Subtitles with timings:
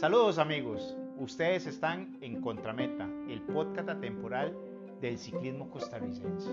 [0.00, 4.56] Saludos amigos, ustedes están en Contrameta, el podcast atemporal
[4.98, 6.48] del ciclismo costarricense.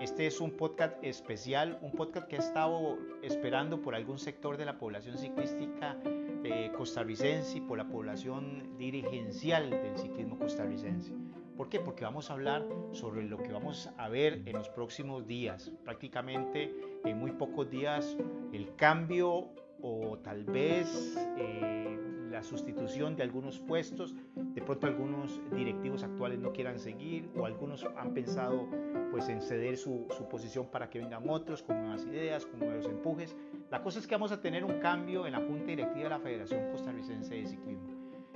[0.00, 4.64] Este es un podcast especial, un podcast que he estado esperando por algún sector de
[4.64, 5.98] la población ciclística
[6.44, 11.12] eh, costarricense y por la población dirigencial del ciclismo costarricense.
[11.58, 11.78] ¿Por qué?
[11.78, 15.70] Porque vamos a hablar sobre lo que vamos a ver en los próximos días.
[15.84, 18.16] Prácticamente en muy pocos días
[18.54, 19.50] el cambio
[19.82, 22.01] o tal vez eh,
[22.42, 24.16] la sustitución de algunos puestos.
[24.34, 28.66] De pronto algunos directivos actuales no quieran seguir o algunos han pensado
[29.12, 32.86] pues en ceder su, su posición para que vengan otros con nuevas ideas, con nuevos
[32.86, 33.36] empujes.
[33.70, 36.18] La cosa es que vamos a tener un cambio en la Junta Directiva de la
[36.18, 37.92] Federación Costarricense de Ciclismo.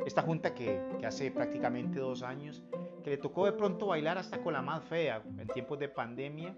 [0.07, 2.63] Esta junta que, que hace prácticamente dos años,
[3.03, 6.55] que le tocó de pronto bailar hasta con la más fea en tiempos de pandemia,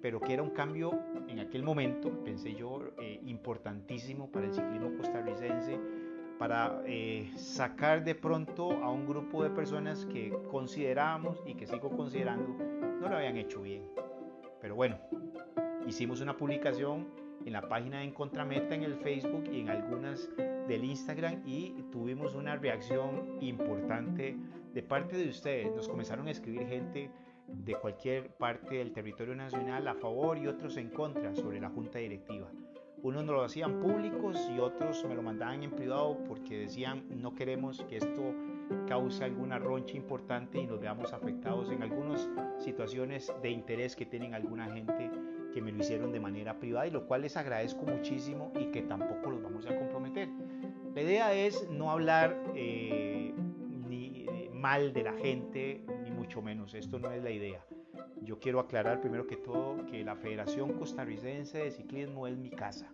[0.00, 4.96] pero que era un cambio en aquel momento, pensé yo, eh, importantísimo para el ciclismo
[4.96, 5.78] costarricense,
[6.38, 11.90] para eh, sacar de pronto a un grupo de personas que considerábamos y que sigo
[11.90, 12.56] considerando
[13.00, 13.82] no lo habían hecho bien.
[14.60, 14.98] Pero bueno,
[15.86, 17.08] hicimos una publicación
[17.44, 20.28] en la página de En Contrameta, en el Facebook y en algunas
[20.68, 24.36] del Instagram y tuvimos una reacción importante
[24.74, 25.74] de parte de ustedes.
[25.74, 27.10] Nos comenzaron a escribir gente
[27.46, 31.98] de cualquier parte del territorio nacional a favor y otros en contra sobre la junta
[31.98, 32.50] directiva.
[33.02, 37.34] Unos nos lo hacían públicos y otros me lo mandaban en privado porque decían no
[37.34, 38.34] queremos que esto
[38.88, 44.34] cause alguna roncha importante y nos veamos afectados en algunas situaciones de interés que tienen
[44.34, 45.10] alguna gente
[45.54, 48.82] que me lo hicieron de manera privada y lo cual les agradezco muchísimo y que
[48.82, 50.28] tampoco los vamos a comprometer.
[50.94, 53.32] La idea es no hablar eh,
[53.88, 56.74] ni eh, mal de la gente, ni mucho menos.
[56.74, 57.64] Esto no es la idea.
[58.22, 62.90] Yo quiero aclarar primero que todo que la Federación Costarricense de Ciclismo es mi casa.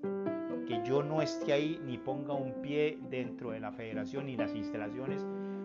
[0.66, 4.54] Que yo no esté ahí ni ponga un pie dentro de la federación ni las
[4.54, 5.24] instalaciones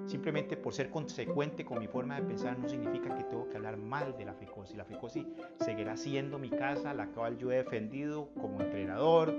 [0.09, 3.77] simplemente por ser consecuente con mi forma de pensar no significa que tengo que hablar
[3.77, 4.75] mal de la FECOSI.
[4.75, 5.27] La FECOSI
[5.59, 9.35] seguirá siendo mi casa, la cual yo he defendido como entrenador,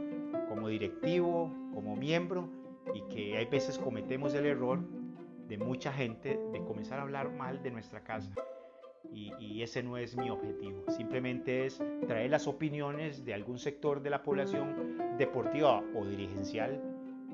[0.48, 2.48] como directivo, como miembro
[2.94, 4.78] y que hay veces cometemos el error
[5.48, 8.32] de mucha gente de comenzar a hablar mal de nuestra casa.
[9.12, 10.84] Y, ese no es mi objetivo.
[10.88, 16.80] Simplemente es traer las opiniones de algún sector de la población deportiva o dirigencial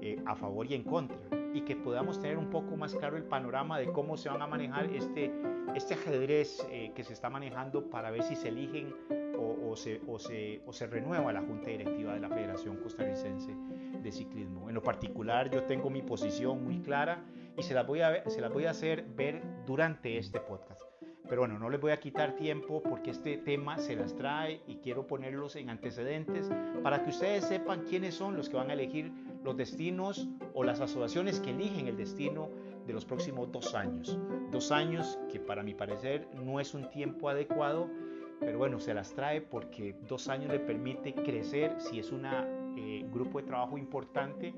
[0.01, 1.19] eh, a favor y en contra.
[1.55, 4.47] Y que podamos tener un poco más claro el panorama de cómo se van a
[4.47, 5.33] manejar este,
[5.75, 8.93] este ajedrez eh, que se está manejando para ver si se eligen
[9.39, 13.55] o, o, se, o, se, o se renueva la junta directiva de la Federación Costarricense
[14.03, 14.69] de Ciclismo.
[14.69, 17.23] En lo particular yo tengo mi posición muy clara
[17.57, 20.86] y se las voy a, se las voy a hacer ver durante este podcast.
[21.29, 24.77] Pero bueno, no les voy a quitar tiempo porque este tema se las trae y
[24.77, 26.51] quiero ponerlos en antecedentes
[26.83, 29.11] para que ustedes sepan quiénes son los que van a elegir
[29.43, 32.49] los destinos o las asociaciones que eligen el destino
[32.87, 34.19] de los próximos dos años.
[34.53, 37.89] Dos años que para mi parecer no es un tiempo adecuado,
[38.39, 43.05] pero bueno, se las trae porque dos años le permite crecer si es un eh,
[43.11, 44.55] grupo de trabajo importante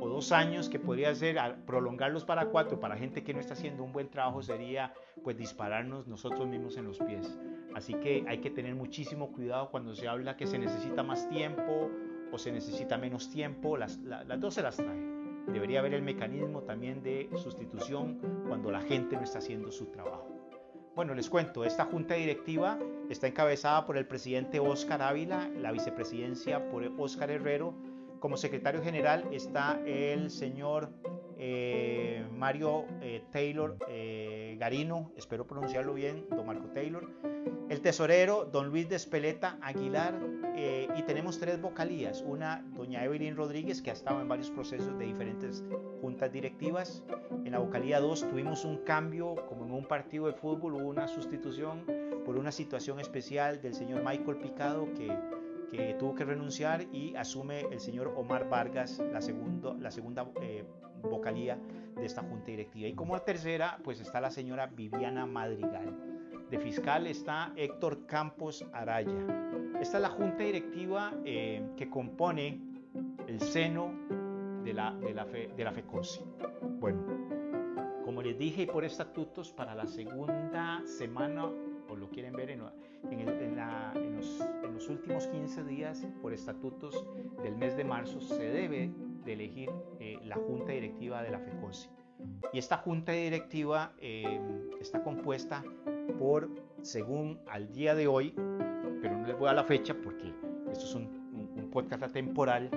[0.00, 3.84] o dos años que podría ser prolongarlos para cuatro para gente que no está haciendo
[3.84, 7.38] un buen trabajo sería pues dispararnos nosotros mismos en los pies.
[7.74, 11.90] Así que hay que tener muchísimo cuidado cuando se habla que se necesita más tiempo
[12.32, 15.10] o se necesita menos tiempo, las, las dos se las trae.
[15.52, 20.40] Debería haber el mecanismo también de sustitución cuando la gente no está haciendo su trabajo.
[20.94, 22.78] Bueno, les cuento, esta junta directiva
[23.08, 27.74] está encabezada por el presidente Oscar Ávila, la vicepresidencia por Oscar Herrero,
[28.20, 30.90] como secretario general está el señor
[31.38, 37.08] eh, Mario eh, Taylor eh, Garino, espero pronunciarlo bien, don Marco Taylor,
[37.70, 40.20] el tesorero, don Luis Despeleta Aguilar,
[40.94, 45.06] y tenemos tres vocalías, una, doña Evelyn Rodríguez, que ha estado en varios procesos de
[45.06, 45.64] diferentes
[46.02, 47.02] juntas directivas,
[47.46, 51.08] en la vocalía 2 tuvimos un cambio, como en un partido de fútbol, hubo una
[51.08, 51.86] sustitución
[52.26, 55.16] por una situación especial del señor Michael Picado, que
[55.70, 60.64] que tuvo que renunciar y asume el señor Omar Vargas la, segundo, la segunda eh,
[61.02, 61.58] vocalía
[61.96, 62.88] de esta junta directiva.
[62.88, 65.96] Y como tercera, pues está la señora Viviana Madrigal.
[66.50, 69.12] De fiscal está Héctor Campos Araya.
[69.80, 72.60] Esta es la junta directiva eh, que compone
[73.28, 73.92] el seno
[74.64, 76.24] de la, de la, de la FECOSI.
[76.80, 77.04] Bueno,
[78.04, 82.62] como les dije, por estatutos, para la segunda semana, o lo quieren ver en,
[83.10, 83.54] en, en,
[84.20, 87.06] los, en, los, últimos 15 días, por estatutos
[87.42, 88.92] del mes de marzo, se debe
[89.24, 91.88] de elegir eh, la junta directiva de la FECOSI.
[92.52, 94.40] Y esta junta directiva eh,
[94.80, 95.64] está compuesta
[96.18, 96.50] por,
[96.82, 98.34] según al día de hoy,
[99.00, 100.34] pero no les voy a la fecha porque
[100.70, 102.68] esto es un, un, un podcast atemporal,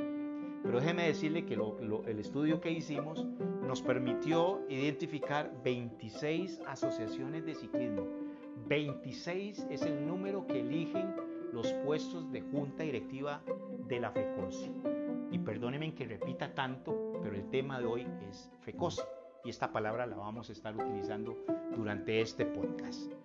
[0.64, 3.26] pero déjeme decirle que lo, lo, el estudio que hicimos
[3.62, 8.08] nos permitió identificar 26 asociaciones de ciclismo.
[8.68, 11.14] 26 es el número que eligen
[11.54, 13.42] los puestos de junta directiva
[13.88, 14.72] de la FECOSI.
[15.32, 19.04] Y perdónenme que repita tanto, pero el tema de hoy es FECOSI
[19.46, 21.38] y esta palabra la vamos a estar utilizando
[21.76, 23.23] durante este podcast.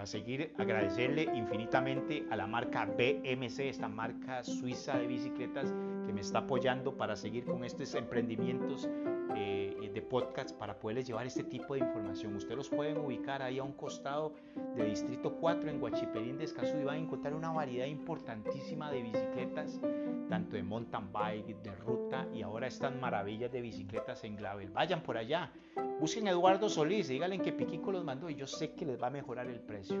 [0.00, 5.74] Para seguir agradecerle infinitamente a la marca BMC, esta marca suiza de bicicletas
[6.06, 8.88] que me está apoyando para seguir con estos emprendimientos
[9.36, 12.34] eh, de podcast para poderles llevar este tipo de información.
[12.34, 14.32] Ustedes los pueden ubicar ahí a un costado
[14.74, 19.02] de Distrito 4 en Guachiperín de Escazú y van a encontrar una variedad importantísima de
[19.02, 19.82] bicicletas,
[20.30, 24.70] tanto de mountain bike, de ruta y ahora están maravillas de bicicletas en gravel.
[24.70, 25.50] Vayan por allá,
[25.98, 29.08] busquen a Eduardo Solís díganle que Piquico los mandó y yo sé que les va
[29.08, 29.96] a mejorar el precio.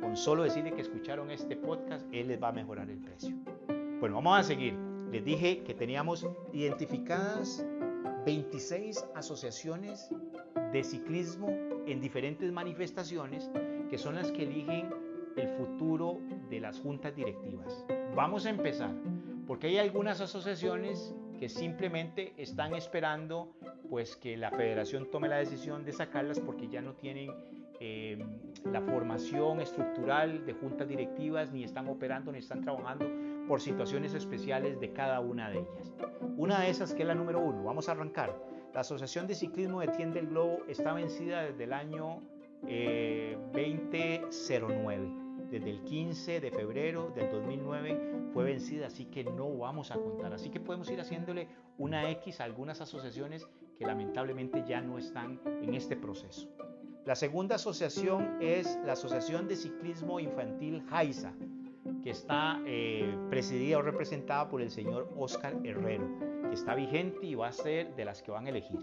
[0.00, 3.34] Con solo decirle que escucharon este podcast, él les va a mejorar el precio.
[3.98, 4.74] Bueno, vamos a seguir.
[5.10, 7.66] Les dije que teníamos identificadas
[8.24, 10.08] 26 asociaciones
[10.72, 11.48] de ciclismo
[11.86, 13.50] en diferentes manifestaciones
[13.90, 14.88] que son las que eligen
[15.36, 17.84] el futuro de las juntas directivas.
[18.14, 18.94] Vamos a empezar,
[19.46, 23.52] porque hay algunas asociaciones que simplemente están esperando
[23.90, 27.30] pues que la federación tome la decisión de sacarlas porque ya no tienen
[27.80, 28.24] eh,
[28.64, 33.06] la formación estructural de juntas directivas, ni están operando, ni están trabajando
[33.46, 35.92] por situaciones especiales de cada una de ellas.
[36.36, 38.34] Una de esas que es la número uno, vamos a arrancar.
[38.72, 42.22] La Asociación de Ciclismo de Tienda del Globo está vencida desde el año
[43.52, 45.23] 2009.
[45.50, 50.32] Desde el 15 de febrero del 2009 fue vencida, así que no vamos a contar.
[50.32, 51.48] Así que podemos ir haciéndole
[51.78, 53.46] una X a algunas asociaciones
[53.78, 56.48] que lamentablemente ya no están en este proceso.
[57.04, 61.34] La segunda asociación es la Asociación de Ciclismo Infantil JAISA
[62.02, 66.06] que está eh, presidida o representada por el señor Oscar Herrero,
[66.48, 68.78] que está vigente y va a ser de las que van a elegir.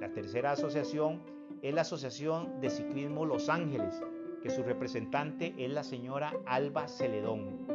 [0.00, 1.22] La tercera asociación
[1.62, 4.02] es la Asociación de Ciclismo Los Ángeles,
[4.42, 7.66] que su representante es la señora Alba Celedón.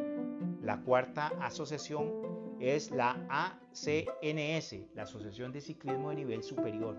[0.61, 2.11] La cuarta asociación
[2.59, 6.97] es la ACNS, la Asociación de Ciclismo de Nivel Superior,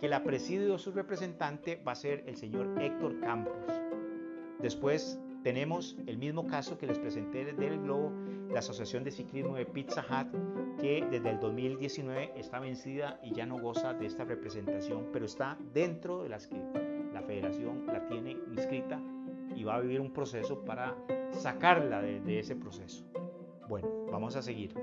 [0.00, 3.80] que la preside o su representante va a ser el señor Héctor Campos.
[4.60, 8.12] Después tenemos el mismo caso que les presenté desde el Globo,
[8.50, 13.46] la Asociación de Ciclismo de Pizza Hut, que desde el 2019 está vencida y ya
[13.46, 16.56] no goza de esta representación, pero está dentro de las que
[17.30, 19.00] federación la tiene inscrita
[19.54, 20.96] y va a vivir un proceso para
[21.30, 23.04] sacarla de, ese proceso.
[23.68, 24.74] Bueno, vamos a seguir.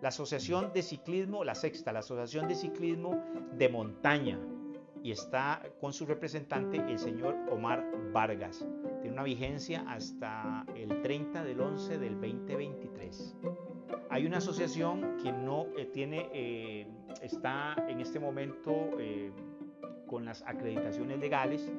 [0.00, 4.38] La Asociación de Ciclismo, la sexta, la Asociación de Ciclismo de Montaña,
[5.02, 8.66] y está con su representante el señor Omar Vargas.
[9.02, 13.36] Tiene una vigencia hasta el 30 del 11 del 2023.
[14.08, 16.86] Hay una asociación que no eh, tiene, eh,
[17.22, 19.32] está en este momento eh,
[20.10, 21.72] con las acreditaciones legales,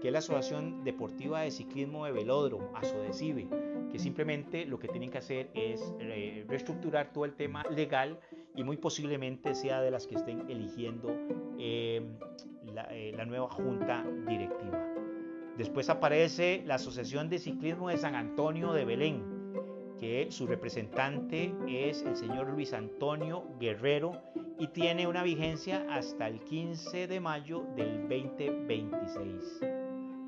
[0.00, 3.48] que es la Asociación Deportiva de Ciclismo de Velódromo, ASODECIBE,
[3.90, 5.92] que simplemente lo que tienen que hacer es
[6.46, 8.20] reestructurar todo el tema legal
[8.54, 11.12] y muy posiblemente sea de las que estén eligiendo
[12.72, 14.86] la nueva junta directiva.
[15.58, 19.24] Después aparece la Asociación de Ciclismo de San Antonio de Belén,
[19.98, 24.22] que su representante es el señor Luis Antonio Guerrero
[24.62, 29.60] y tiene una vigencia hasta el 15 de mayo del 2026.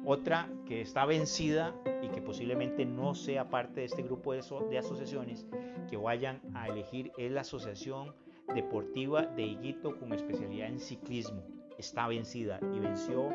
[0.04, 1.72] Otra que está vencida
[2.02, 4.40] y que posiblemente no sea parte de este grupo de,
[4.76, 5.46] asociaciones
[5.88, 8.12] que vayan a elegir es la Asociación
[8.52, 11.44] Deportiva de Higuito con especialidad en ciclismo.
[11.78, 13.28] Está vencida y venció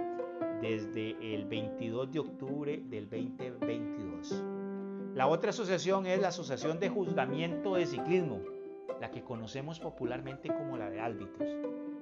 [0.61, 4.43] desde el 22 de octubre del 2022.
[5.15, 8.41] La otra asociación es la Asociación de Juzgamiento de Ciclismo,
[8.99, 11.49] la que conocemos popularmente como la de árbitros.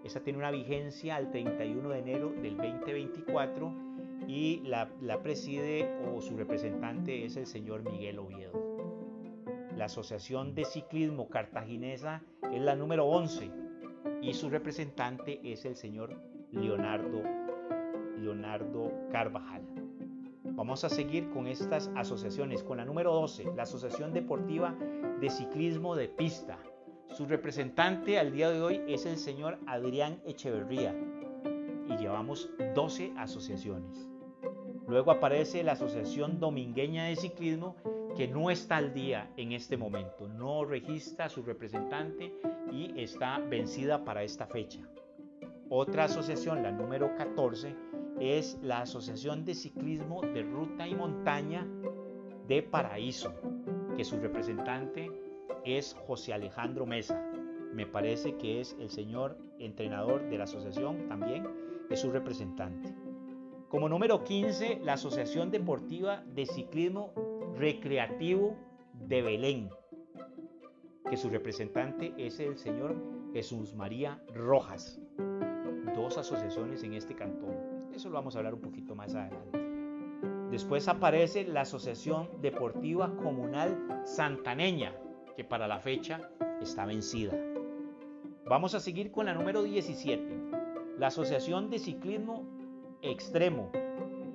[0.03, 3.73] Esta tiene una vigencia al 31 de enero del 2024
[4.27, 8.77] y la, la preside o su representante es el señor Miguel Oviedo.
[9.75, 13.51] La Asociación de Ciclismo Cartaginesa es la número 11
[14.21, 16.19] y su representante es el señor
[16.51, 17.21] Leonardo
[18.17, 19.61] Leonardo Carvajal.
[20.43, 24.75] Vamos a seguir con estas asociaciones, con la número 12, la Asociación Deportiva
[25.19, 26.57] de Ciclismo de Pista.
[27.11, 30.95] Su representante al día de hoy es el señor Adrián Echeverría
[31.89, 34.07] y llevamos 12 asociaciones.
[34.87, 37.75] Luego aparece la Asociación Domingueña de Ciclismo
[38.15, 42.33] que no está al día en este momento, no registra su representante
[42.71, 44.81] y está vencida para esta fecha.
[45.69, 47.75] Otra asociación, la número 14,
[48.19, 51.67] es la Asociación de Ciclismo de Ruta y Montaña
[52.47, 53.33] de Paraíso,
[53.95, 55.11] que su representante
[55.67, 57.21] es José Alejandro Mesa.
[57.73, 61.47] Me parece que es el señor entrenador de la asociación también,
[61.89, 62.95] es su representante.
[63.67, 67.11] Como número 15, la Asociación Deportiva de Ciclismo
[67.55, 68.55] Recreativo
[68.93, 69.69] de Belén,
[71.09, 72.95] que su representante es el señor
[73.33, 74.99] Jesús María Rojas.
[75.95, 77.89] Dos asociaciones en este cantón.
[77.93, 79.59] Eso lo vamos a hablar un poquito más adelante.
[80.49, 84.95] Después aparece la Asociación Deportiva Comunal Santaneña,
[85.37, 87.31] que para la fecha está vencida.
[88.45, 90.23] Vamos a seguir con la número 17,
[90.97, 92.43] la Asociación de Ciclismo
[93.03, 93.71] Extremo,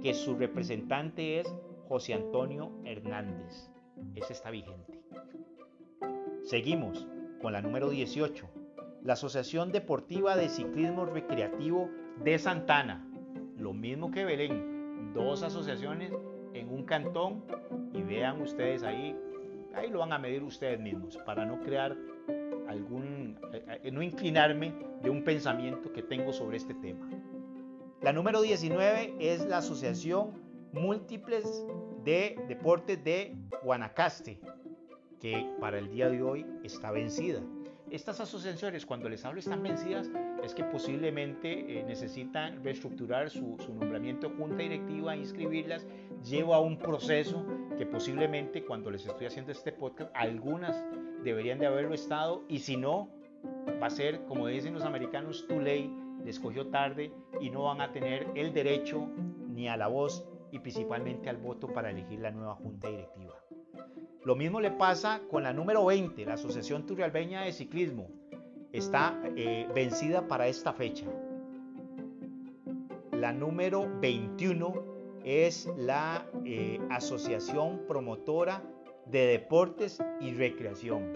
[0.00, 1.52] que su representante es
[1.88, 3.68] José Antonio Hernández.
[4.14, 5.00] Ese está vigente.
[6.44, 7.08] Seguimos
[7.40, 8.48] con la número 18,
[9.02, 11.90] la Asociación Deportiva de Ciclismo Recreativo
[12.22, 13.04] de Santana.
[13.58, 16.12] Lo mismo que Belén, dos asociaciones
[16.54, 17.42] en un cantón
[17.92, 19.16] y vean ustedes ahí,
[19.74, 21.96] ahí lo van a medir ustedes mismos para no crear
[22.68, 27.08] algún, eh, eh, no inclinarme de un pensamiento que tengo sobre este tema.
[28.00, 30.32] La número 19 es la Asociación
[30.72, 31.64] Múltiples
[32.04, 34.40] de Deportes de Guanacaste,
[35.20, 37.40] que para el día de hoy está vencida.
[37.90, 40.10] Estas asociaciones, cuando les hablo, están vencidas,
[40.42, 45.86] es que posiblemente eh, necesitan reestructurar su, su, nombramiento junta directiva, inscribirlas,
[46.24, 47.46] lleva a un proceso
[47.86, 50.84] posiblemente cuando les estoy haciendo este podcast, algunas
[51.22, 53.08] deberían de haberlo estado y si no,
[53.80, 55.90] va a ser, como dicen los americanos, too late,
[56.24, 59.08] les cogió tarde y no van a tener el derecho
[59.48, 63.34] ni a la voz y principalmente al voto para elegir la nueva junta directiva.
[64.24, 68.08] Lo mismo le pasa con la número 20, la Asociación Turrialbeña de Ciclismo.
[68.72, 71.06] Está eh, vencida para esta fecha.
[73.12, 74.91] La número 21
[75.24, 78.62] es la eh, Asociación Promotora
[79.06, 81.12] de Deportes y Recreación.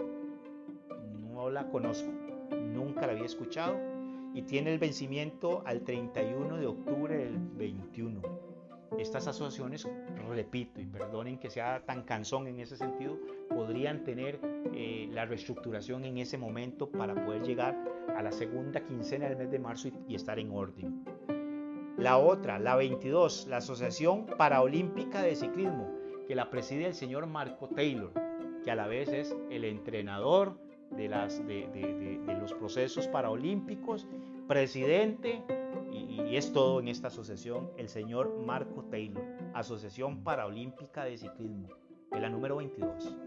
[1.33, 2.11] No la conozco,
[2.51, 3.77] nunca la había escuchado
[4.33, 8.21] y tiene el vencimiento al 31 de octubre del 21.
[8.97, 9.87] Estas asociaciones,
[10.29, 13.17] repito, y perdonen que sea tan cansón en ese sentido,
[13.49, 14.39] podrían tener
[14.73, 17.77] eh, la reestructuración en ese momento para poder llegar
[18.15, 21.03] a la segunda quincena del mes de marzo y, y estar en orden.
[21.97, 25.91] La otra, la 22, la Asociación Paraolímpica de Ciclismo,
[26.27, 28.11] que la preside el señor Marco Taylor,
[28.63, 30.59] que a la vez es el entrenador
[30.91, 34.07] de, las, de, de, de los procesos paraolímpicos,
[34.47, 35.43] presidente
[35.91, 39.23] y, es todo en esta asociación, el señor Marco Taylor,
[39.53, 41.69] Asociación Paraolímpica de Ciclismo,
[42.11, 43.17] es la número 22.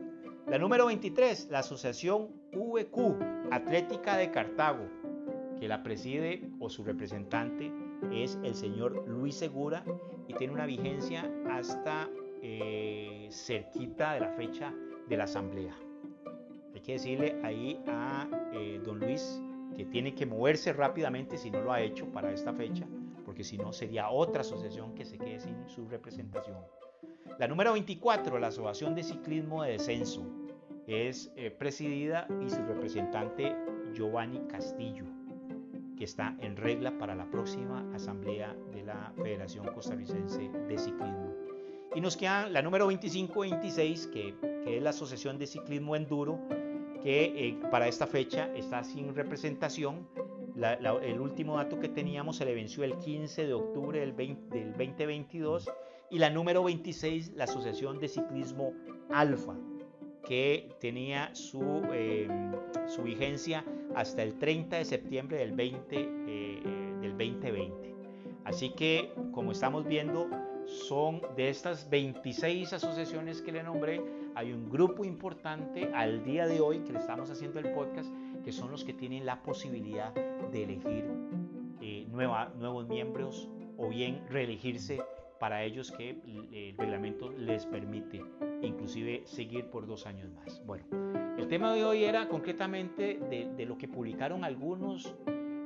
[0.46, 4.86] La número 23, la Asociación VQ, Atlética de Cartago,
[5.58, 7.72] que la preside o su representante
[8.12, 9.84] es el señor Luis Segura
[10.28, 12.08] y tiene una vigencia hasta
[12.42, 14.72] eh, cerquita de la fecha
[15.08, 15.74] de la asamblea.
[16.74, 19.42] Hay que decirle ahí a eh, don Luis
[19.76, 22.86] que tiene que moverse rápidamente si no lo ha hecho para esta fecha,
[23.24, 26.58] porque si no sería otra asociación que se quede sin su representación.
[27.38, 30.26] La número 24, la Asociación de Ciclismo de Descenso,
[30.86, 33.54] es eh, presidida y su representante
[33.94, 35.04] Giovanni Castillo,
[36.00, 41.34] que está en regla para la próxima asamblea de la Federación Costarricense de Ciclismo.
[41.94, 46.40] Y nos quedan la número 25-26, que, que, es la Asociación de Ciclismo Enduro,
[47.02, 50.08] que eh, para esta fecha está sin representación.
[50.56, 54.14] La, la, el último dato que teníamos se le venció el 15 de octubre del,
[54.14, 55.70] 20, del 2022.
[56.10, 58.72] Y la número 26, la Asociación de Ciclismo
[59.10, 59.54] Alfa,
[60.26, 62.28] que tenía su, eh,
[62.86, 66.62] su vigencia hasta el 30 de septiembre del, 20, eh,
[67.00, 67.94] del 2020.
[68.44, 70.28] Así que, como estamos viendo,
[70.66, 74.00] son de estas 26 asociaciones que le nombré,
[74.34, 78.12] hay un grupo importante al día de hoy que le estamos haciendo el podcast,
[78.44, 81.10] que son los que tienen la posibilidad de elegir
[81.80, 85.00] eh, nuevos miembros o bien reelegirse
[85.38, 86.10] para ellos que
[86.52, 88.22] el reglamento les permite
[88.62, 90.64] inclusive seguir por dos años más.
[90.66, 90.84] Bueno,
[91.38, 95.14] el tema de hoy era concretamente de, de lo que publicaron algunos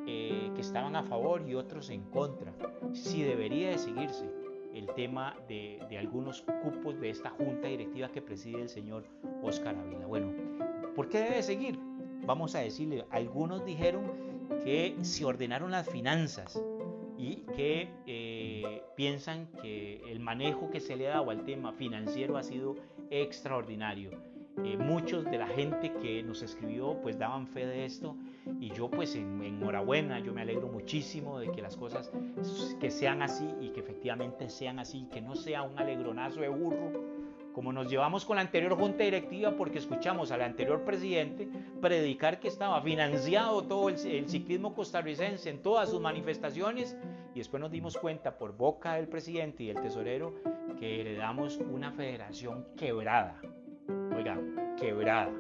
[0.07, 2.53] eh, que estaban a favor y otros en contra,
[2.93, 4.31] si debería de seguirse
[4.75, 9.05] el tema de, de, algunos cupos de esta junta directiva que preside el señor
[9.43, 10.07] Oscar Ávila.
[10.07, 10.31] Bueno,
[10.95, 11.79] ¿por qué debe seguir?
[12.27, 14.13] Vamos a decirle, algunos dijeron
[14.63, 16.63] que se ordenaron las finanzas
[17.25, 22.37] y que eh, piensan que el manejo que se le ha dado al tema financiero
[22.37, 22.77] ha sido
[23.11, 24.11] extraordinario.
[24.63, 28.15] Eh, muchos de la gente que nos escribió pues daban fe de esto
[28.61, 32.13] y yo pues en, enhorabuena, yo me alegro muchísimo de que las cosas
[32.79, 36.93] que sean así y que efectivamente sean así, que no sea un alegronazo de burro
[37.55, 41.49] como nos llevamos con la anterior junta directiva porque escuchamos al anterior presidente
[41.81, 46.97] predicar que estaba financiado todo el, ciclismo costarricense en todas sus manifestaciones
[47.35, 50.35] y después nos dimos cuenta por boca del presidente y del tesorero
[50.79, 53.41] que heredamos una federación quebrada.
[54.17, 54.41] Oiga,
[54.79, 55.33] quebrada.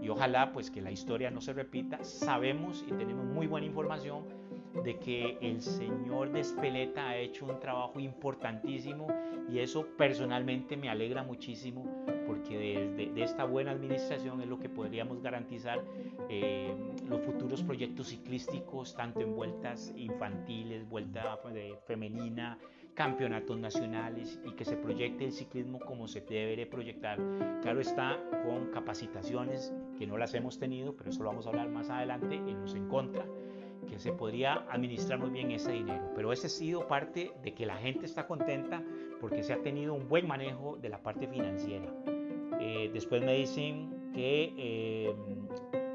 [0.00, 2.04] Y ojalá pues que la historia no se repita.
[2.04, 4.41] Sabemos y tenemos muy buena información
[4.84, 9.06] de que el señor Despeleta ha hecho un trabajo importantísimo
[9.50, 11.86] y eso personalmente me alegra muchísimo
[12.26, 12.58] porque
[12.96, 15.82] desde de esta buena administración es lo que podríamos garantizar
[16.28, 16.74] eh,
[17.08, 21.38] los futuros proyectos ciclísticos, tanto en vueltas infantiles, vuelta
[21.86, 22.58] femenina,
[22.94, 27.18] campeonatos nacionales y que se proyecte el ciclismo como se debe proyectar.
[27.60, 31.68] Claro está, con capacitaciones que no las hemos tenido, pero eso lo vamos a hablar
[31.68, 33.26] más adelante en los en contra
[33.88, 36.10] que se podría administrar muy bien ese dinero.
[36.14, 38.82] Pero ese ha sido parte de que la gente está contenta
[39.20, 41.92] porque se ha tenido un buen manejo de la parte financiera.
[42.60, 45.14] Eh, después me dicen que, eh,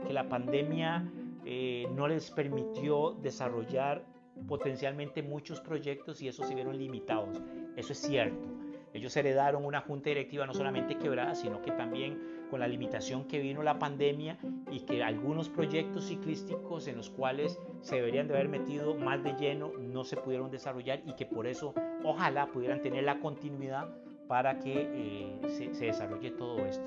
[0.05, 1.11] que la pandemia
[1.45, 4.03] eh, no les permitió desarrollar
[4.47, 7.41] potencialmente muchos proyectos y esos se vieron limitados.
[7.75, 8.56] Eso es cierto.
[8.93, 13.39] Ellos heredaron una junta directiva no solamente quebrada, sino que también con la limitación que
[13.39, 14.37] vino la pandemia
[14.71, 19.33] y que algunos proyectos ciclísticos en los cuales se deberían de haber metido más de
[19.33, 23.89] lleno no se pudieron desarrollar y que por eso ojalá pudieran tener la continuidad
[24.27, 26.85] para que eh, se, se desarrolle todo esto.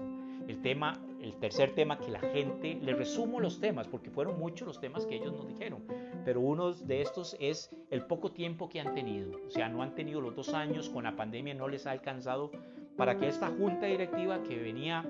[0.49, 4.67] El tema, el tercer tema que la gente, le resumo los temas porque fueron muchos
[4.67, 5.85] los temas que ellos nos dijeron,
[6.25, 9.41] pero uno de estos es el poco tiempo que han tenido.
[9.47, 12.51] O sea, no han tenido los dos años, con la pandemia no les ha alcanzado
[12.97, 15.05] para que esta junta directiva que venía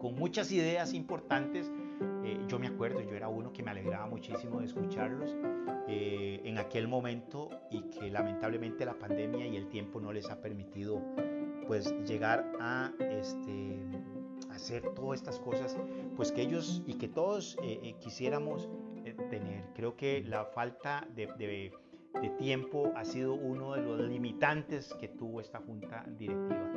[0.00, 1.70] con muchas ideas importantes.
[2.24, 5.36] Eh, yo me acuerdo, yo era uno que me alegraba muchísimo de escucharlos
[5.88, 10.40] eh, en aquel momento y que lamentablemente la pandemia y el tiempo no les ha
[10.40, 11.02] permitido
[11.66, 13.80] pues llegar a este,
[14.50, 15.76] hacer todas estas cosas
[16.16, 18.68] pues que ellos y que todos eh, quisiéramos
[19.30, 19.57] tener.
[19.78, 21.72] Creo que la falta de, de,
[22.20, 26.68] de tiempo ha sido uno de los limitantes que tuvo esta junta directiva.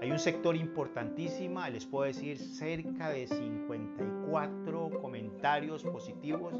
[0.00, 6.54] Hay un sector importantísimo, les puedo decir cerca de 54 comentarios positivos,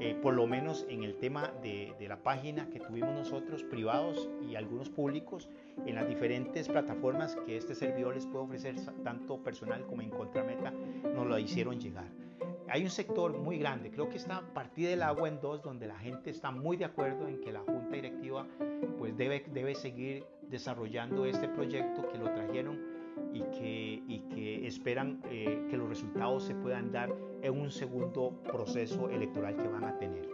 [0.00, 4.28] eh, por lo menos en el tema de, de, la página que tuvimos nosotros, privados
[4.50, 5.48] y algunos públicos,
[5.86, 10.72] en las diferentes plataformas que este servidor les puede ofrecer, tanto personal como en Contrameta,
[11.14, 12.10] nos lo hicieron llegar.
[12.72, 15.98] Hay un sector muy grande, creo que está partida del agua en dos, donde la
[15.98, 18.46] gente está muy de acuerdo en que la junta directiva
[18.96, 22.78] pues debe, debe seguir desarrollando este proyecto que lo trajeron
[23.34, 28.40] y que, y que esperan eh, que los resultados se puedan dar en un segundo
[28.44, 30.28] proceso electoral que van a tener.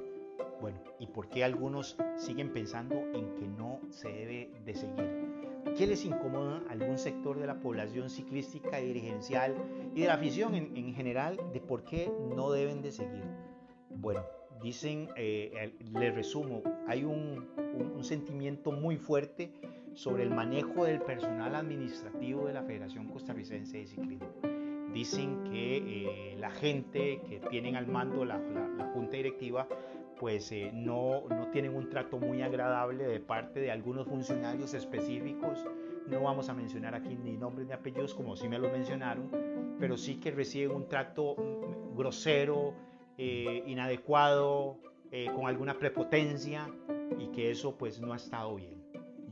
[0.60, 5.35] Bueno, ¿y por qué algunos siguen pensando en que no se debe de seguir?
[5.76, 9.54] ¿Qué les incomoda a algún sector de la población ciclística y dirigencial
[9.94, 13.24] y de la afición en, en general de por qué no deben de seguir?
[13.90, 14.22] Bueno,
[14.62, 17.46] dicen, eh, les resumo, hay un,
[18.02, 19.52] sentimiento muy fuerte
[19.94, 24.28] sobre el manejo del personal administrativo de la Federación Costarricense de Ciclismo.
[24.92, 28.38] Dicen que eh, la gente que tienen al mando la,
[28.94, 29.66] junta directiva
[30.18, 35.64] pues eh, no, no tienen un trato muy agradable de parte de algunos funcionarios específicos.
[36.08, 39.30] No vamos a mencionar aquí ni nombres ni apellidos como si me lo mencionaron,
[39.78, 42.74] pero sí que reciben un trato mm, grosero,
[43.18, 44.78] eh, inadecuado,
[45.34, 46.68] con alguna prepotencia
[47.18, 48.76] y que eso pues no ha estado bien.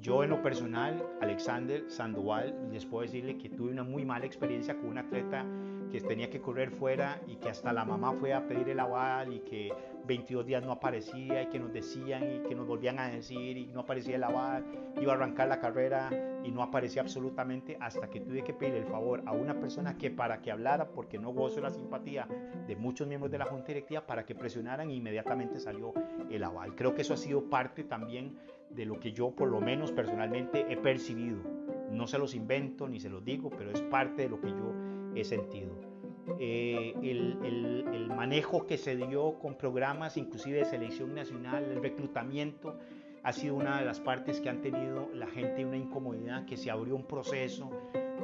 [0.04, 4.76] Yo en lo personal, Alexander Sandoval, les puedo decirle que tuve una muy mala experiencia
[4.76, 5.46] con un atleta
[5.90, 9.32] que tenía que correr fuera y que hasta la mamá fue a pedir el aval
[9.32, 9.72] y que
[10.06, 13.66] 22 días no aparecía y que nos decían y que nos volvían a decir y
[13.66, 14.64] no aparecía el aval,
[15.00, 16.10] iba a arrancar la carrera
[16.44, 20.10] y no aparecía absolutamente hasta que tuve que pedir el favor a una persona que
[20.10, 22.28] para que hablara, porque no gozo la simpatía
[22.66, 25.94] de muchos miembros de la junta directiva, para que presionaran e inmediatamente salió
[26.30, 26.74] el aval.
[26.74, 28.36] Creo que eso ha sido parte también
[28.70, 31.38] de lo que yo por lo menos personalmente he percibido.
[31.90, 34.74] No se los invento ni se los digo, pero es parte de lo que yo
[35.14, 35.93] he sentido.
[36.38, 41.82] Eh, el, el, el, manejo que se dio con programas inclusive de selección nacional, el
[41.82, 42.78] reclutamiento,
[43.22, 46.70] ha sido una de las partes que han tenido la gente una incomodidad, que se
[46.70, 47.70] abrió un proceso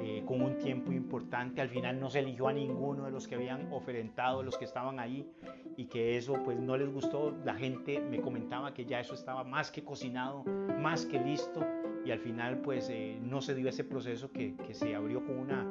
[0.02, 3.34] eh, con un tiempo importante, al final no se eligió a ninguno de los que
[3.34, 5.30] habían oferentado, los que estaban ahí,
[5.76, 9.44] y que eso pues no les gustó, la gente me comentaba que ya eso estaba
[9.44, 11.66] más que cocinado, más que listo,
[12.04, 15.38] y al final pues eh, no se dio ese proceso que, que se abrió con
[15.38, 15.66] una,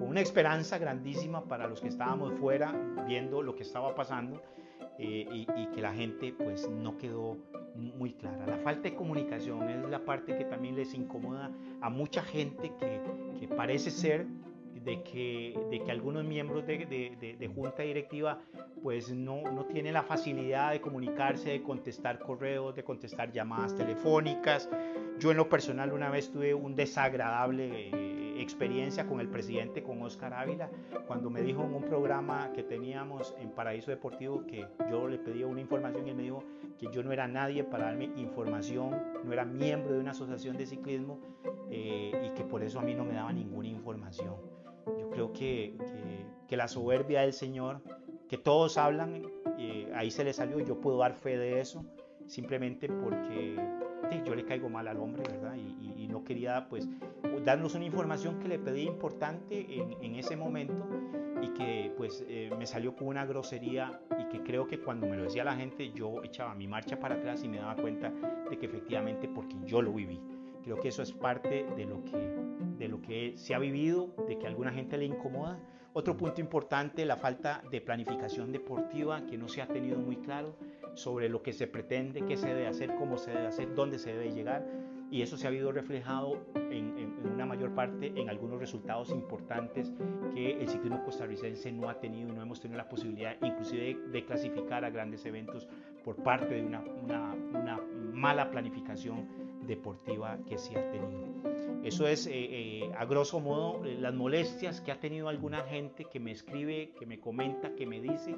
[0.00, 2.72] con una esperanza grandísima para los que estábamos fuera
[3.06, 4.42] viendo lo que estaba pasando,
[4.98, 7.36] eh, y, y, que la gente pues no quedó
[7.74, 8.46] muy clara.
[8.46, 13.00] La falta de comunicación es la parte que también les incomoda a mucha gente que,
[13.38, 14.26] que parece ser
[14.84, 18.40] de que, de que algunos miembros de, de, de, junta directiva
[18.82, 24.68] pues no, no, tienen la facilidad de comunicarse, de contestar correos, de contestar llamadas telefónicas.
[25.18, 30.02] Yo en lo personal una vez tuve un desagradable eh, experiencia con el presidente, con
[30.02, 30.70] Oscar Ávila,
[31.06, 35.46] cuando me dijo en un programa que teníamos en Paraíso Deportivo que yo le pedía
[35.46, 36.44] una información y él me dijo
[36.78, 40.66] que yo no era nadie para darme información, no era miembro de una asociación de
[40.66, 41.20] ciclismo
[41.70, 44.36] eh, y que por eso a mí no me daba ninguna información.
[44.98, 45.76] Yo creo que,
[46.48, 47.82] que, la soberbia del Señor,
[48.28, 49.22] que todos hablan,
[49.58, 51.84] eh, ahí se le salió, yo puedo dar fe de eso,
[52.26, 53.56] simplemente porque
[54.24, 55.54] yo le caigo mal al hombre, ¿verdad?
[55.56, 56.88] Y, no quería, pues,
[57.44, 60.86] darnos una información que le pedí importante en, en ese momento
[61.42, 65.16] y que, pues, eh, me salió con una grosería y que creo que cuando me
[65.16, 68.12] lo decía la gente, yo echaba mi marcha para atrás y me daba cuenta
[68.48, 70.20] de que efectivamente, porque yo lo viví.
[70.62, 72.36] Creo que eso es parte de lo que,
[72.78, 75.58] de lo que se ha vivido, de que a alguna gente le incomoda.
[75.92, 80.56] Otro punto importante, la falta de planificación deportiva que no se ha tenido muy claro
[80.94, 84.12] sobre lo que se pretende, qué se debe hacer, cómo se debe hacer, dónde se
[84.12, 84.66] debe llegar.
[85.10, 89.92] Y eso se ha habido reflejado en, en una mayor parte en algunos resultados importantes
[90.34, 93.94] que el ciclismo costarricense no ha tenido y no hemos tenido la posibilidad inclusive de,
[94.08, 95.68] de clasificar a grandes eventos
[96.04, 97.80] por parte de una, una, una
[98.12, 99.26] mala planificación
[99.66, 101.28] deportiva que se ha tenido.
[101.82, 106.04] Eso es, eh, eh, a grosso modo, eh, las molestias que ha tenido alguna gente
[106.04, 108.34] que me escribe, que me comenta, que me dice.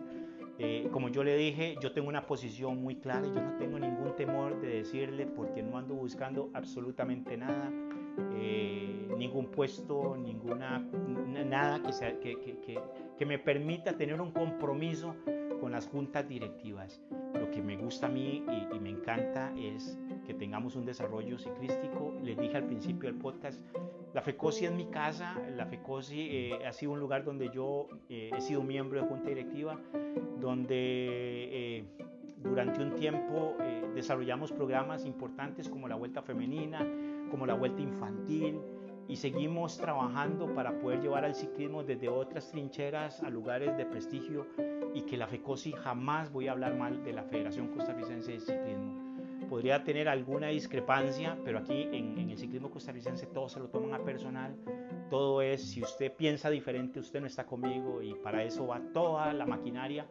[0.91, 4.61] Como yo le dije, yo tengo una posición muy clara yo no tengo ningún temor
[4.61, 7.71] de decirle porque no ando buscando absolutamente nada,
[9.17, 10.79] ningún puesto, ninguna,
[11.47, 12.81] nada que, sea, que, que,
[13.17, 15.15] que me permita tener un compromiso
[15.61, 17.01] con las juntas directivas.
[17.35, 21.39] Lo que me gusta a mí y, y me encanta es que tengamos un desarrollo
[21.39, 22.13] ciclístico.
[22.23, 23.61] Les dije al principio del podcast,
[24.15, 28.31] la FECOSI es mi casa, la FECOSI eh, ha sido un lugar donde yo eh,
[28.37, 29.79] he sido miembro de junta directiva,
[30.39, 31.85] donde eh,
[32.37, 33.57] durante un tiempo
[33.95, 36.81] desarrollamos programas importantes como la Vuelta Femenina,
[37.31, 38.61] como la Vuelta Infantil,
[39.09, 44.47] y seguimos trabajando para poder llevar al ciclismo desde otras trincheras a lugares de prestigio
[44.95, 49.12] y que la FECOSI jamás voy a hablar mal de la Federación Costarricense de Ciclismo
[49.53, 54.03] podría tener alguna discrepancia, pero aquí en, el ciclismo costarricense todo se lo toman a
[54.03, 54.57] personal.
[55.11, 59.31] Todo es, si usted piensa diferente, usted no está conmigo y para eso va toda
[59.35, 60.07] la maquinaria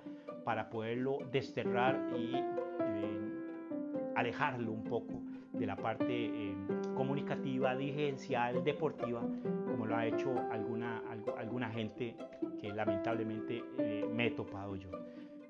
[0.45, 5.23] para poderlo desterrar y eh, alejarlo un poco
[5.53, 6.55] de la parte eh,
[6.93, 9.21] comunicativa, dirigencial, deportiva,
[9.65, 11.01] como lo ha hecho alguna,
[11.35, 12.15] alguna gente
[12.59, 14.91] que lamentablemente eh, me he topado yo.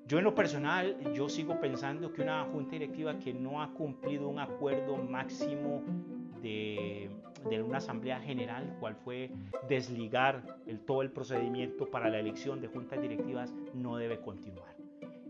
[0.06, 4.28] Yo en lo personal, yo sigo pensando que una junta directiva que no ha cumplido
[4.28, 5.82] un acuerdo máximo
[6.42, 7.08] de,
[7.48, 9.30] de una asamblea general, cual fue
[9.68, 14.74] desligar el, todo el procedimiento para la elección de juntas directivas, no debe continuar.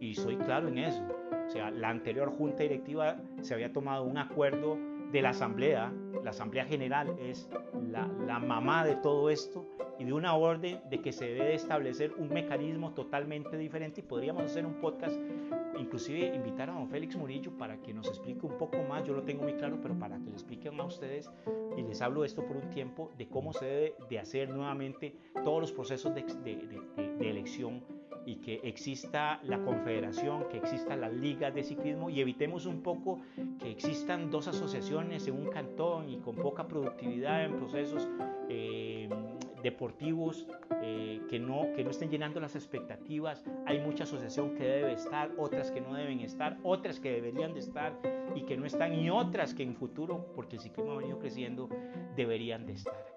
[0.01, 1.03] Y soy claro en eso.
[1.47, 4.77] O sea, la anterior junta directiva se había tomado un acuerdo
[5.12, 5.92] de la asamblea,
[6.25, 7.48] la asamblea general es
[7.90, 12.31] la, mamá de todo esto, y de una orden de que se debe establecer un
[12.31, 14.01] mecanismo totalmente diferente.
[14.01, 15.14] Y podríamos hacer un podcast,
[15.79, 19.22] inclusive invitar a don Félix Murillo para que nos explique un poco más, yo lo
[19.22, 21.31] tengo muy claro, pero para que le expliquen a ustedes.
[21.77, 25.61] Y les hablo esto por un tiempo, de cómo se debe de hacer nuevamente todos
[25.61, 26.57] los procesos de, de,
[26.96, 27.85] de, de elección
[28.27, 33.21] y que exista la confederación, que exista la liga de ciclismo y evitemos un poco
[33.59, 38.09] que existan dos asociaciones en un cantón y con poca productividad en procesos
[38.49, 39.09] eh,
[39.63, 40.47] deportivos
[40.83, 43.45] eh, que, no, que no estén llenando las expectativas.
[43.67, 47.61] Hay mucha asociación que debe estar, otras que no deben estar, otras que deberían de
[47.61, 47.99] estar
[48.35, 51.69] y que no están y otras que en futuro, porque el ciclismo ha venido creciendo,
[52.17, 53.12] deberían de estar.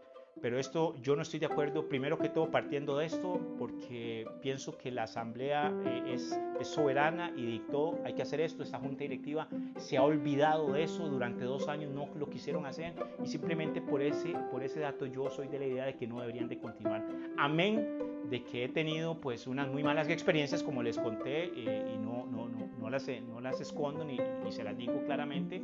[0.46, 4.78] Pero esto yo no estoy de acuerdo, primero que todo partiendo de esto, porque pienso
[4.78, 9.00] que la asamblea eh, es, es, soberana y dictó, hay que hacer esto, esta junta
[9.00, 13.82] directiva se ha olvidado de eso, durante dos años no lo quisieron hacer y simplemente
[13.82, 16.60] por ese, por ese dato yo soy de la idea de que no deberían de
[16.60, 17.04] continuar.
[17.40, 17.98] Amén
[18.30, 22.28] de que he tenido pues unas muy malas experiencias como les conté eh, y no,
[22.28, 25.64] no, no, no, las, no las escondo ni, ni se las digo claramente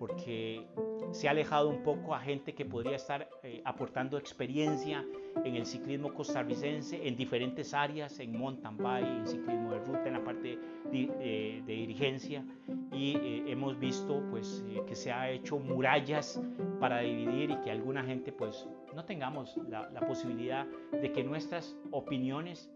[0.00, 0.66] porque
[1.12, 3.28] se ha alejado un poco a gente que podría estar
[3.60, 5.04] eh, aportando experiencia
[5.44, 10.12] en el ciclismo costarricense en diferentes áreas, en mountain bike, en ciclismo de ruta, en
[10.14, 10.58] la parte
[10.90, 12.44] de, eh, de dirigencia.
[12.92, 16.40] Y eh, hemos visto pues que se ha hecho murallas
[16.80, 21.76] para dividir y que alguna gente pues no tengamos la, la posibilidad de que nuestras
[21.90, 22.70] opiniones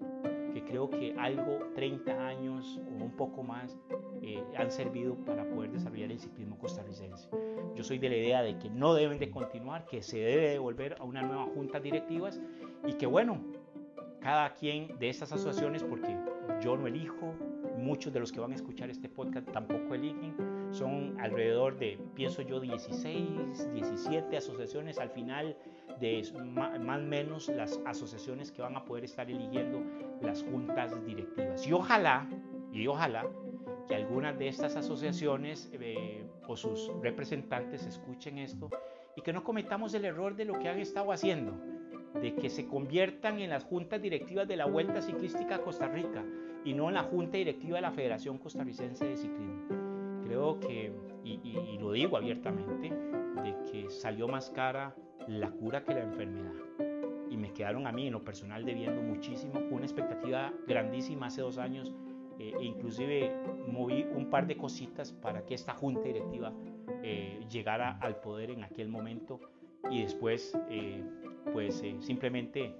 [0.54, 3.76] que creo que algo 30 años o un poco más
[4.26, 7.28] eh, han servido para poder desarrollar el ciclismo costarricense.
[7.74, 10.58] Yo soy de la idea de que no deben de continuar, que se debe de
[10.58, 12.40] volver a una nueva junta directivas
[12.86, 13.38] y que bueno,
[14.20, 16.16] cada quien de estas asociaciones, porque
[16.62, 17.34] yo no elijo,
[17.76, 20.34] muchos de los que van a escuchar este podcast tampoco eligen,
[20.70, 25.54] son alrededor de, pienso yo, 16, 17 asociaciones al final
[26.00, 29.82] de más o menos las asociaciones que van a poder estar eligiendo
[30.22, 31.66] las juntas directivas.
[31.66, 32.26] Y ojalá,
[32.72, 33.26] y ojalá
[33.86, 38.70] que algunas de estas asociaciones eh, o sus representantes escuchen esto
[39.16, 41.52] y que no cometamos el error de lo que han estado haciendo,
[42.20, 46.24] de que se conviertan en las juntas directivas de la Vuelta Ciclística a Costa Rica
[46.64, 49.84] y no en la junta directiva de la Federación Costarricense de Ciclismo
[50.34, 50.92] creo que,
[51.24, 54.94] y, lo digo abiertamente, de que salió más cara
[55.28, 56.52] la cura que la enfermedad.
[57.30, 61.58] Y me quedaron a mí en lo personal debiendo muchísimo, una expectativa grandísima hace dos
[61.58, 61.92] años,
[62.38, 63.32] eh, e inclusive
[63.66, 66.52] moví un par de cositas para que esta junta directiva
[67.02, 69.40] eh, llegara al poder en aquel momento
[69.90, 71.02] y después eh,
[71.52, 72.74] pues simplemente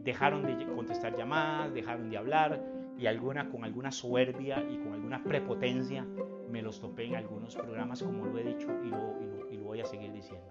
[0.00, 2.60] dejaron de contestar llamadas, dejaron de hablar
[2.98, 6.04] y alguna con alguna soberbia y con alguna prepotencia
[6.50, 9.80] me los topé en algunos programas, como lo he dicho y lo, y lo, voy
[9.80, 10.46] a seguir diciendo.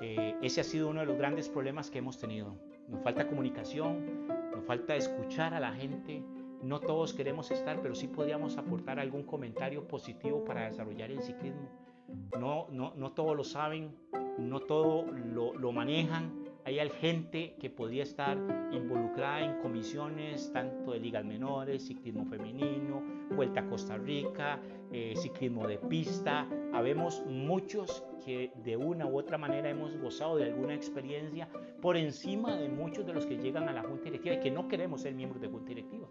[0.00, 2.56] Eh, ese ha sido uno de los grandes problemas que hemos tenido.
[2.88, 6.22] Nos falta comunicación, nos falta escuchar a la gente.
[6.62, 11.68] No todos queremos estar, pero sí podríamos aportar algún comentario positivo para desarrollar el ciclismo.
[12.38, 13.96] No, no, no todos lo saben,
[14.38, 18.38] no todo lo, lo manejan hay gente que podría estar
[18.70, 23.02] involucrada en comisiones tanto de ligas menores, ciclismo femenino,
[23.34, 24.60] Vuelta a Costa Rica,
[24.92, 26.46] eh, ciclismo de pista.
[26.72, 31.48] Habemos muchos que de una u otra manera hemos gozado de alguna experiencia
[31.80, 34.68] por encima de muchos de los que llegan a la Junta Directiva y que no
[34.68, 36.01] queremos ser miembros de Junta Directiva,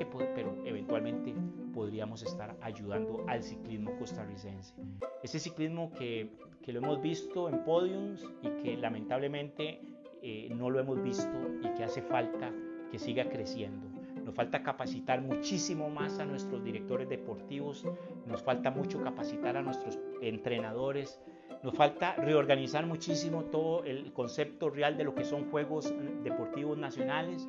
[0.00, 1.34] que, pero eventualmente
[1.74, 4.74] podríamos estar ayudando al ciclismo costarricense.
[5.22, 6.30] Ese ciclismo que,
[6.62, 9.80] que lo hemos visto en podiums y que lamentablemente
[10.22, 12.52] eh, no lo hemos visto y que hace falta
[12.90, 13.88] que siga creciendo.
[14.24, 17.84] Nos falta capacitar muchísimo más a nuestros directores deportivos,
[18.26, 21.20] nos falta mucho capacitar a nuestros entrenadores,
[21.62, 27.48] nos falta reorganizar muchísimo todo el concepto real de lo que son Juegos Deportivos Nacionales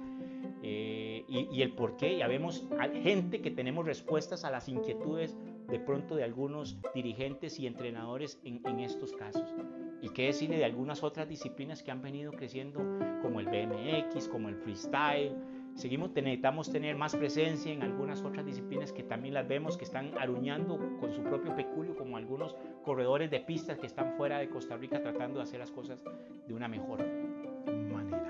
[0.64, 2.18] eh, y, el por qué.
[2.18, 2.68] Ya vemos
[3.02, 8.80] gente que tenemos respuestas a las inquietudes de pronto de algunos dirigentes y entrenadores en
[8.80, 9.54] estos casos.
[10.02, 12.80] Y qué decirle de algunas otras disciplinas que han venido creciendo,
[13.22, 15.36] como el BMX, como el freestyle.
[15.76, 20.18] Seguimos, necesitamos tener más presencia en algunas otras disciplinas que también las vemos que están
[20.18, 24.76] aruñando con su propio peculio, como algunos corredores de pistas que están fuera de Costa
[24.76, 26.04] Rica tratando de hacer las cosas
[26.48, 27.06] de una mejor
[27.94, 28.21] manera.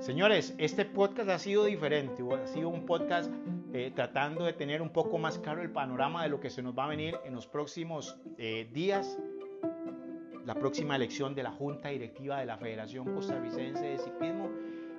[0.00, 3.32] Señores, este podcast ha sido diferente, ha sido un podcast
[3.72, 6.78] eh, tratando de tener un poco más claro el panorama de lo que se nos
[6.78, 9.18] va a venir en los próximos eh, días
[10.46, 14.48] la próxima elección de la Junta Directiva de la Federación Costarricense de Ciclismo,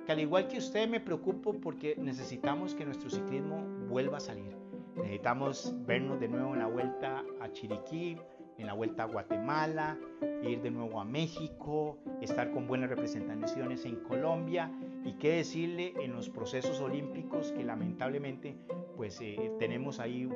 [0.06, 4.54] que al igual que usted me preocupo porque necesitamos que nuestro ciclismo vuelva a salir.
[4.96, 8.16] Necesitamos vernos de nuevo en la vuelta a Chiriquí,
[8.58, 9.98] en la vuelta a Guatemala,
[10.42, 14.70] ir de nuevo a México, estar con buenas representaciones en Colombia
[15.04, 18.56] y qué decirle en los procesos olímpicos que lamentablemente
[18.96, 20.28] pues eh, tenemos ahí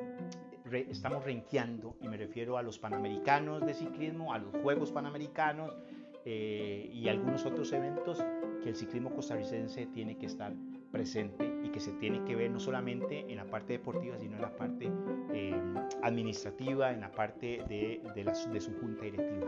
[0.89, 5.77] estamos renqueando, y me refiero a los Panamericanos de ciclismo, a los Juegos Panamericanos
[6.25, 8.23] eh, y algunos otros eventos
[8.63, 10.53] que el ciclismo costarricense tiene que estar
[10.91, 14.41] presente y que se tiene que ver no solamente en la parte deportiva, sino en
[14.41, 14.91] la parte
[15.33, 15.55] eh,
[16.01, 19.47] administrativa, en la parte de, de, de su junta directiva.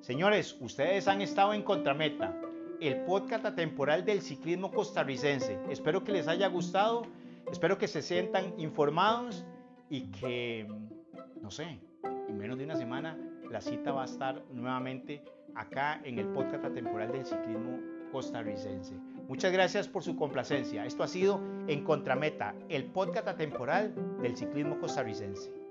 [0.00, 2.40] Señores, ustedes han estado en Contrameta,
[2.80, 5.58] el podcast atemporal del ciclismo costarricense.
[5.70, 7.02] Espero que les haya gustado,
[7.50, 9.44] espero que se sientan informados
[9.88, 10.66] y que,
[11.40, 11.80] no sé,
[12.28, 13.18] en menos de una semana
[13.50, 15.22] la cita va a estar nuevamente
[15.54, 17.78] acá en el podcast temporal del ciclismo
[18.12, 18.94] costarricense.
[19.28, 20.84] Muchas gracias por su complacencia.
[20.84, 25.65] Esto ha sido En Contrameta, el podcast temporal del ciclismo costarricense.